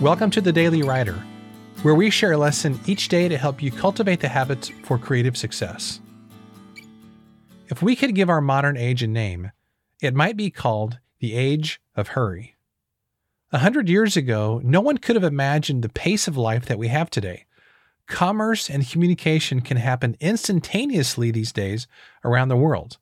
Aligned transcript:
Welcome 0.00 0.30
to 0.30 0.40
the 0.40 0.50
Daily 0.50 0.80
Writer, 0.80 1.22
where 1.82 1.94
we 1.94 2.08
share 2.08 2.32
a 2.32 2.38
lesson 2.38 2.80
each 2.86 3.08
day 3.08 3.28
to 3.28 3.36
help 3.36 3.62
you 3.62 3.70
cultivate 3.70 4.20
the 4.20 4.28
habits 4.28 4.70
for 4.82 4.96
creative 4.96 5.36
success. 5.36 6.00
If 7.68 7.82
we 7.82 7.94
could 7.94 8.14
give 8.14 8.30
our 8.30 8.40
modern 8.40 8.78
age 8.78 9.02
a 9.02 9.06
name, 9.06 9.52
it 10.00 10.14
might 10.14 10.38
be 10.38 10.50
called 10.50 10.98
the 11.18 11.34
Age 11.34 11.82
of 11.94 12.08
Hurry. 12.08 12.56
A 13.52 13.58
hundred 13.58 13.90
years 13.90 14.16
ago, 14.16 14.62
no 14.64 14.80
one 14.80 14.96
could 14.96 15.16
have 15.16 15.22
imagined 15.22 15.84
the 15.84 15.90
pace 15.90 16.26
of 16.26 16.34
life 16.34 16.64
that 16.64 16.78
we 16.78 16.88
have 16.88 17.10
today. 17.10 17.44
Commerce 18.06 18.70
and 18.70 18.88
communication 18.88 19.60
can 19.60 19.76
happen 19.76 20.16
instantaneously 20.18 21.30
these 21.30 21.52
days 21.52 21.86
around 22.24 22.48
the 22.48 22.56
world. 22.56 22.96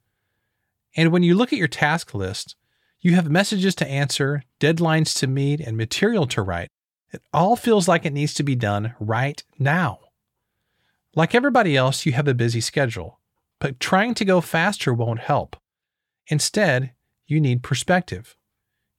And 0.97 1.13
when 1.13 1.23
you 1.23 1.37
look 1.37 1.53
at 1.53 1.61
your 1.61 1.69
task 1.69 2.13
list, 2.13 2.57
you 3.01 3.15
have 3.15 3.31
messages 3.31 3.77
to 3.77 3.87
answer, 3.87 4.43
deadlines 4.59 5.17
to 5.21 5.29
meet, 5.29 5.61
and 5.61 5.77
material 5.77 6.27
to 6.27 6.43
write. 6.43 6.71
It 7.13 7.23
all 7.33 7.57
feels 7.57 7.89
like 7.89 8.05
it 8.05 8.13
needs 8.13 8.35
to 8.35 8.43
be 8.43 8.55
done 8.55 8.95
right 9.01 9.43
now. 9.59 10.01
Like 11.15 11.35
everybody 11.35 11.77
else, 11.77 12.05
you 12.05 12.13
have 12.13 12.29
a 12.29 12.35
busy 12.35 12.61
schedule, 12.61 13.19
but 13.59 13.81
trying 13.81 14.15
to 14.15 14.25
go 14.25 14.41
faster 14.41 14.93
won't 14.93 15.21
help. 15.21 15.57
Instead, 16.27 16.93
you 17.27 17.41
need 17.41 17.63
perspective. 17.63 18.37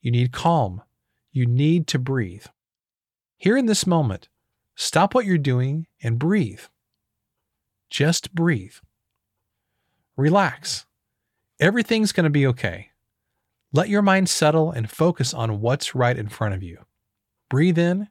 You 0.01 0.11
need 0.11 0.31
calm. 0.31 0.81
You 1.31 1.45
need 1.45 1.87
to 1.87 1.99
breathe. 1.99 2.45
Here 3.37 3.55
in 3.55 3.67
this 3.67 3.85
moment, 3.85 4.27
stop 4.75 5.13
what 5.13 5.25
you're 5.25 5.37
doing 5.37 5.87
and 6.01 6.17
breathe. 6.17 6.61
Just 7.89 8.33
breathe. 8.33 8.75
Relax. 10.17 10.85
Everything's 11.59 12.11
going 12.11 12.25
to 12.25 12.29
be 12.29 12.47
okay. 12.47 12.89
Let 13.71 13.89
your 13.89 14.01
mind 14.01 14.29
settle 14.29 14.71
and 14.71 14.89
focus 14.89 15.33
on 15.33 15.61
what's 15.61 15.93
right 15.93 16.17
in 16.17 16.27
front 16.27 16.55
of 16.55 16.63
you. 16.63 16.79
Breathe 17.49 17.77
in 17.77 18.09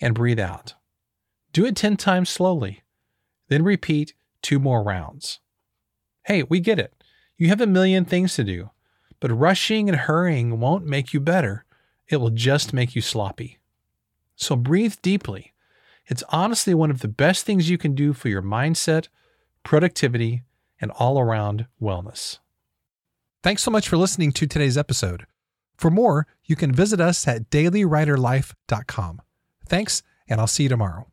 and 0.00 0.14
breathe 0.14 0.40
out. 0.40 0.74
Do 1.52 1.66
it 1.66 1.76
10 1.76 1.96
times 1.96 2.28
slowly. 2.28 2.82
Then 3.48 3.64
repeat 3.64 4.14
two 4.42 4.58
more 4.58 4.82
rounds. 4.82 5.40
Hey, 6.24 6.44
we 6.44 6.60
get 6.60 6.78
it. 6.78 6.94
You 7.36 7.48
have 7.48 7.60
a 7.60 7.66
million 7.66 8.04
things 8.04 8.34
to 8.36 8.44
do, 8.44 8.70
but 9.18 9.36
rushing 9.36 9.88
and 9.88 9.98
hurrying 9.98 10.60
won't 10.60 10.86
make 10.86 11.12
you 11.12 11.20
better. 11.20 11.64
It 12.08 12.18
will 12.18 12.30
just 12.30 12.72
make 12.72 12.94
you 12.94 13.02
sloppy. 13.02 13.58
So 14.36 14.56
breathe 14.56 14.96
deeply. 15.02 15.52
It's 16.06 16.24
honestly 16.30 16.74
one 16.74 16.90
of 16.90 17.00
the 17.00 17.08
best 17.08 17.44
things 17.44 17.70
you 17.70 17.78
can 17.78 17.94
do 17.94 18.12
for 18.12 18.28
your 18.28 18.42
mindset, 18.42 19.08
productivity, 19.62 20.42
and 20.80 20.90
all 20.92 21.18
around 21.18 21.66
wellness. 21.80 22.38
Thanks 23.42 23.62
so 23.62 23.70
much 23.70 23.88
for 23.88 23.96
listening 23.96 24.32
to 24.32 24.46
today's 24.46 24.78
episode. 24.78 25.26
For 25.80 25.90
more, 25.90 26.26
you 26.44 26.56
can 26.56 26.72
visit 26.72 27.00
us 27.00 27.26
at 27.26 27.48
dailywriterlife.com. 27.48 29.22
Thanks, 29.66 30.02
and 30.28 30.38
I'll 30.38 30.46
see 30.46 30.64
you 30.64 30.68
tomorrow. 30.68 31.10